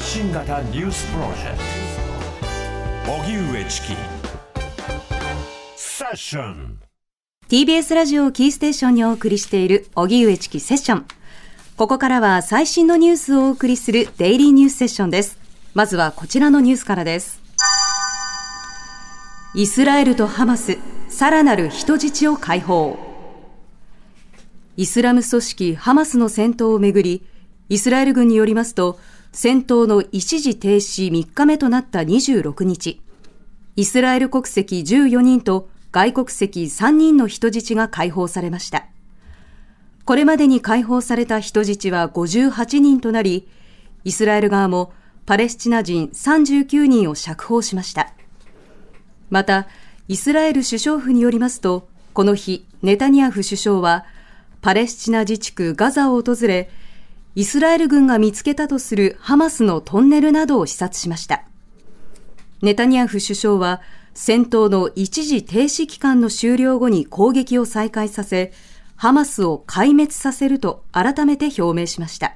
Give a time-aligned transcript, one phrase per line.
[0.00, 1.58] 発信型ニュースプロジェク
[3.04, 3.12] ト。
[3.12, 3.88] 荻上チキ。
[5.76, 6.78] セッション。
[7.50, 11.06] TBS ラジオをキーステーションにお送りしている荻上チキセッション。
[11.76, 15.38] ここからは最新のニュースをお送りするデイリーニュースセッションです。
[15.74, 17.38] まずはこちらのニュースからです。
[19.54, 20.78] イスラエルとハマス
[21.10, 22.98] さらなる人質を解放。
[24.78, 27.22] イスラム組織ハマスの戦闘をめぐり
[27.68, 28.98] イスラエル軍によりますと、
[29.32, 33.00] 戦闘の一時停止3日目となった26日、
[33.76, 38.86] イスラエル国籍14人と外国籍3人の人質が解放されました。
[40.04, 43.46] これまでに解放された人質は58人となり、
[44.02, 44.92] イスラエル側も
[45.26, 48.12] パレスチナ人39人を釈放しました。
[49.30, 49.68] また、
[50.08, 54.04] イスラエル首相府によりますと、この日、ネタニヤフ首相は、
[54.60, 56.68] パレスチナ自治区ガザを訪れ、
[57.36, 61.44] イスラエル軍が見つけたとするハマスのトンネルなどを視察しました。
[62.60, 63.80] ネタニヤフ首相は、
[64.14, 68.52] 戦闘の一時停止期間の終了後に攻撃を再開させ、
[68.96, 72.34] ハマスを壊滅させると改めて表明しました。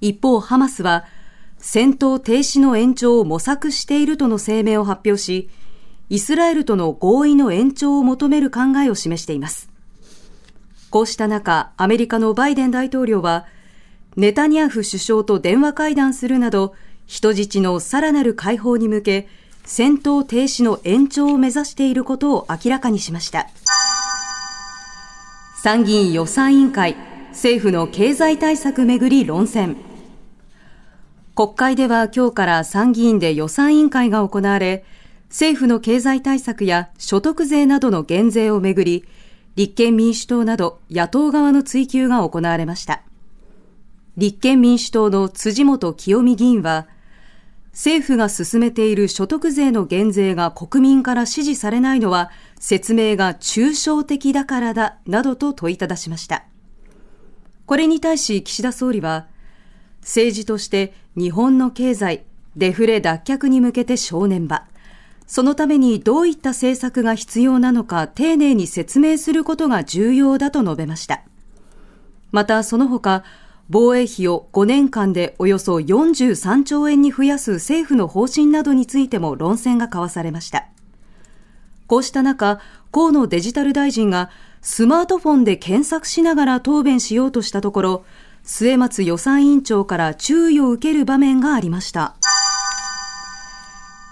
[0.00, 1.04] 一方、ハマスは、
[1.58, 5.48] 戦闘停止の延長を模索しているとの声明を発表し、
[6.10, 9.70] イスラエルとの合意の延長を求める考えを示しています。
[10.96, 13.44] こうした中、アメリカのバイデン大統領は、
[14.16, 16.74] ネタニヤフ首相と電話会談するなど、
[17.06, 19.28] 人質のさらなる解放に向け、
[19.66, 23.46] 戦闘停止の延長を目指していることを明らかにしました。
[25.62, 26.96] 参議院予算委員会、
[27.32, 29.76] 政府の経済対策めぐり論戦。
[31.34, 34.82] 国会では今日から参議院で予算委員会が行われ、
[35.28, 39.04] 政府の経済対策や所得税などの減税をめぐり、
[39.56, 43.02] 立憲民主党など野党側の追及が行われました。
[44.18, 46.86] 立憲民主党の辻元清美議員は、
[47.72, 56.44] 政府が進めている所得税の減税が国民から支持されないのは説明が抽象的だからだなどと問いただしました。
[57.66, 59.26] これに対し岸田総理は、
[60.00, 62.24] 政治として日本の経済、
[62.56, 64.66] デフレ脱却に向けて正念場。
[65.26, 71.22] そのためにどういった政策が必要なのか丁寧に説明することが重要だと述べました。
[72.30, 73.24] またその他、
[73.68, 80.66] 防衛費を5年間でおよそ43兆円に増やす政府の方針などについても論戦が交わされました。
[81.88, 82.60] こうした中、
[82.92, 88.04] 河野デジタル大臣がスマートフォンで検索しながら答弁しようとしたところ、
[88.42, 92.16] 末松予算委員長から注意を受ける場面がありました。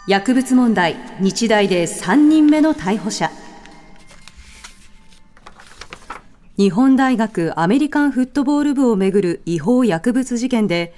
[0.07, 3.31] 薬物問題、日大で3人目の逮捕者。
[6.59, 10.95] 日本大学アメリカンフットボール部をめぐる違法薬物事件で、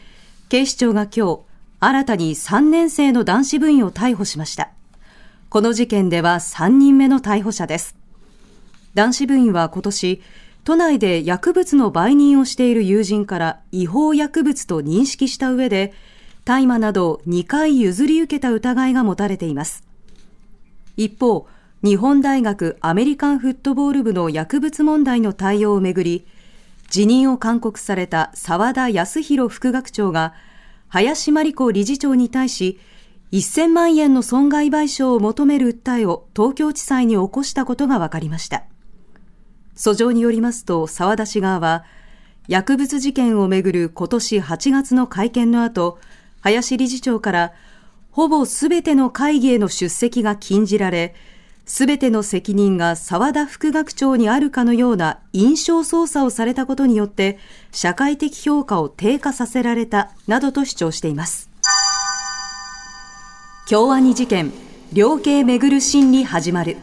[0.49, 1.41] 警視庁が今日、
[1.79, 4.71] 新たに3年生の男子部員を逮捕しました。
[5.51, 7.95] この事件では3人目の逮捕者です。
[8.95, 10.21] 男子部員は今年、
[10.65, 15.95] 都内で薬物の売人をしている友人から違法薬物と認識した上で、
[16.47, 19.83] 大麻など2回譲り受けた疑いが持たれています。
[20.97, 21.49] 一方、
[21.83, 26.25] 日本大学アメリカンフットボール部の薬物問題の対応をめぐり、
[26.89, 30.35] 辞任を勧告された沢田康弘副学長が、
[30.87, 32.79] 林真理子理事長に対し、
[33.33, 38.63] 1000万円の損害賠償を求める訴えを東京地裁に起こしたことが分かりました。
[39.75, 41.85] 訴状によりますと、沢田氏側は、
[42.47, 45.99] 薬物事件をめぐる今年8月の会見の後、
[46.47, 47.53] 林理事長から
[48.13, 51.15] ほぼすべての会議への出席が禁じられ、
[51.65, 57.39] すべての責任が沢田副学長にあるかのような印象操作をされたことによって、
[57.73, 61.51] 社会的評価を低下させられた、などと主張しています。
[63.69, 64.53] 京アニ事件、
[64.93, 66.77] 量刑めぐる審理始まる。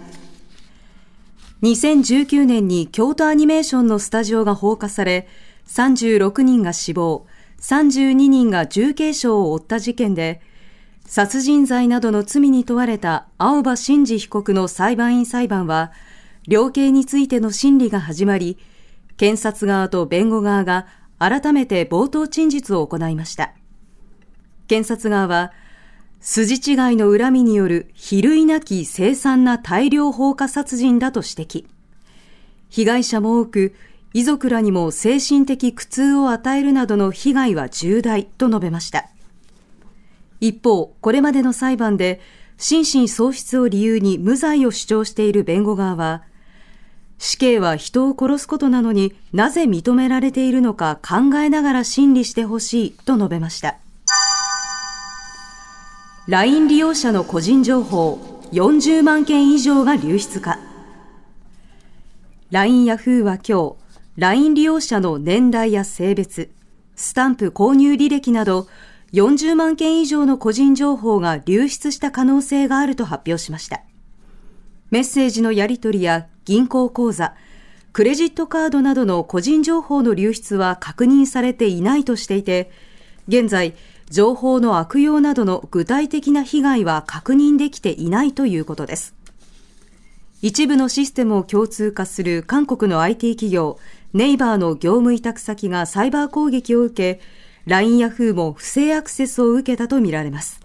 [1.62, 5.30] 2019年に京都アニメーションのスタジオが放火され、
[5.68, 7.26] 36人が死亡、
[7.64, 10.42] 32人が重軽傷を負った事件で、
[11.06, 15.94] 殺人罪などの罪に問われた青葉真司被告の裁判員裁判は、
[16.46, 18.58] 量刑についての審理が始まり、
[19.16, 20.88] 検察側と弁護側が
[21.20, 23.54] 改めて冒頭陳述を行いました。
[24.68, 25.54] 検察側は、
[26.20, 31.66] 筋違いの恨みによる比類なき凄惨な大量放火殺人だと指摘。
[32.68, 33.74] 被害者も多く、
[34.14, 39.10] 遺族らにも精神的苦痛を与えるなどの被害は重大と述べました。
[40.40, 42.22] 一方、これまでの裁判で
[42.58, 46.24] 心神喪失を理由に無罪を主張している弁護側は、
[47.18, 53.78] 死刑は人を殺すことなのになぜ認められているのか考えながら審理してほしいと述べました。
[56.28, 60.58] LINE 利用者の個人情報40万件以上が流出か
[62.52, 63.83] LINE ヤフーは今日
[64.16, 66.52] LINE 利用者の年代や性別
[66.96, 68.68] スタンプ購入履歴など
[69.14, 73.82] 40万件以上の個人情報が流出した可能性があると発表しました
[74.92, 77.34] メッセージのやり取りや銀行口座
[77.92, 82.72] クレジットカードなどの個人情報の流出は確認されていないとしていて
[83.28, 83.74] 現在
[84.12, 89.16] 情報の悪用などの具体的な被害は確認できていないということです。
[90.44, 93.80] 一部のシステムを共通化する韓国の IT 企業、
[94.14, 97.22] ネイバーの業務委託先がサイバー攻撃を受け、
[97.66, 100.62] LINE ヤフーも不正アクセスを受けたとみられます。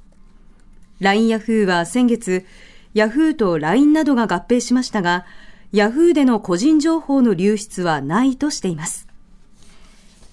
[1.01, 2.45] LINE ヤフーは先月、
[2.93, 5.25] ヤフーと LINE などが合併しましたが、
[5.73, 9.09] ヤフーでの個人情報の流出はないとしています。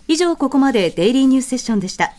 [0.08, 2.14] 以上ここまでデイリーニュースセッションでした。